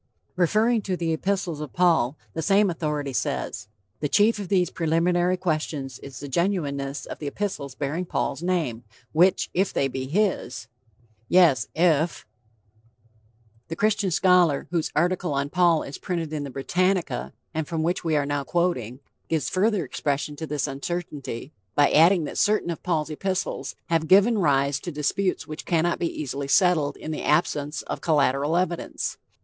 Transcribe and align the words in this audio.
Referring 0.35 0.81
to 0.81 0.97
the 0.97 1.13
epistles 1.13 1.61
of 1.61 1.73
Paul, 1.73 2.17
the 2.33 2.41
same 2.41 2.71
authority 2.71 3.13
says: 3.13 3.67
"The 3.99 4.09
chief 4.09 4.39
of 4.39 4.47
these 4.47 4.71
preliminary 4.71 5.37
questions 5.37 5.99
is 5.99 6.19
the 6.19 6.27
genuineness 6.27 7.05
of 7.05 7.19
the 7.19 7.27
epistles 7.27 7.75
bearing 7.75 8.05
Paul's 8.05 8.41
name, 8.41 8.83
which 9.11 9.51
if 9.53 9.71
they 9.71 9.87
be 9.87 10.07
his" 10.07 10.67
yes, 11.29 11.67
IF 11.75 12.25
The 13.67 13.75
Christian 13.75 14.09
scholar 14.09 14.65
whose 14.71 14.89
article 14.95 15.35
on 15.35 15.51
Paul 15.51 15.83
is 15.83 15.99
printed 15.99 16.33
in 16.33 16.45
the 16.45 16.49
Britannica, 16.49 17.31
and 17.53 17.67
from 17.67 17.83
which 17.83 18.03
we 18.03 18.15
are 18.15 18.25
now 18.25 18.43
quoting, 18.43 19.01
gives 19.29 19.49
further 19.49 19.85
expression 19.85 20.35
to 20.37 20.47
this 20.47 20.65
uncertainty 20.65 21.51
by 21.75 21.91
adding 21.91 22.23
that 22.23 22.39
certain 22.39 22.71
of 22.71 22.81
Paul's 22.81 23.11
epistles 23.11 23.75
"have 23.85 24.07
given 24.07 24.39
rise 24.39 24.79
to 24.79 24.91
disputes 24.91 25.45
which 25.45 25.63
cannot 25.67 26.01
easily 26.01 26.45
be 26.45 26.51
settled 26.51 26.97
in 26.97 27.11
the 27.11 27.21
absence 27.21 27.83
of 27.83 28.01
collateral 28.01 28.57
evidence... 28.57 29.17